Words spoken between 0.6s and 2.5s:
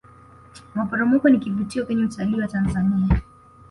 maporomoko ni kivutio kwenye utalii wa